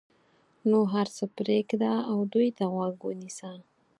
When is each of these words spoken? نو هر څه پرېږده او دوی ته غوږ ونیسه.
نو 0.69 0.79
هر 0.93 1.07
څه 1.15 1.23
پرېږده 1.37 1.93
او 2.11 2.17
دوی 2.33 2.49
ته 2.57 2.63
غوږ 2.73 2.95
ونیسه. 3.03 3.51